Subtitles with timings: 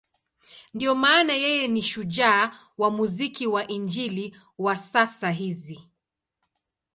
[0.73, 5.89] Ndiyo maana yeye ni shujaa wa muziki wa Injili wa sasa hizi.